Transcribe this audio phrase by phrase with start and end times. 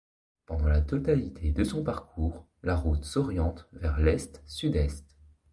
[0.47, 5.05] Pendant la totalité de son parcours, la route s'oriente vers l'est-sud-est.